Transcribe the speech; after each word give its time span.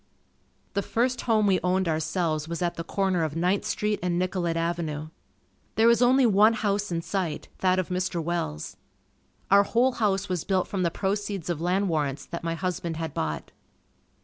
The 0.73 0.81
first 0.81 1.21
home 1.29 1.45
we 1.45 1.59
owned 1.63 1.87
ourselves 1.87 2.47
was 2.47 2.63
at 2.63 2.73
the 2.73 2.83
corner 2.83 3.23
of 3.23 3.35
Ninth 3.35 3.65
Street 3.65 3.99
and 4.01 4.17
Nicollet 4.17 4.57
Avenue. 4.57 5.09
There 5.75 5.85
was 5.85 6.01
only 6.01 6.25
one 6.25 6.53
house 6.53 6.91
in 6.91 7.03
sight, 7.03 7.49
that 7.59 7.77
of 7.77 7.89
Mr. 7.89 8.19
Welles. 8.19 8.77
Our 9.51 9.61
whole 9.61 9.91
house 9.91 10.27
was 10.27 10.43
built 10.43 10.67
from 10.67 10.81
the 10.81 10.89
proceeds 10.89 11.51
of 11.51 11.61
land 11.61 11.87
warrants 11.87 12.25
that 12.25 12.43
my 12.43 12.55
husband 12.55 12.97
had 12.97 13.13
bought. 13.13 13.51